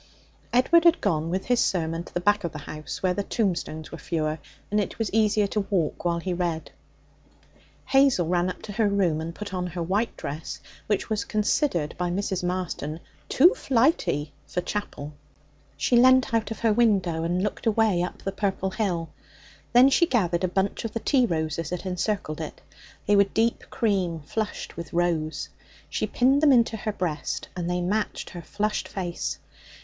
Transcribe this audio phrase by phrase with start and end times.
[0.51, 3.91] Edward had gone with his sermon to the back of the house where the tombstones
[3.91, 4.39] were fewer
[4.71, 6.71] and it was easier to walk while he read.
[7.85, 11.93] Hazel ran up to her room and put on her white dress, which was considered
[11.99, 12.43] by Mrs.
[12.43, 15.13] Marston 'too flighty' for chapel.
[15.77, 19.09] She leant out of her window and looked away up the purple hill.
[19.71, 22.59] Then she gathered a bunch of the tea roses that encircled it.
[23.05, 25.49] They were deep cream flushed with rose.
[25.91, 29.37] She pinned them into her breast, and they matched her flushed face.